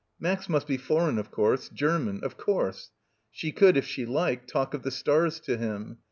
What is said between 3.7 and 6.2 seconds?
if she liked, talk of the stars to him.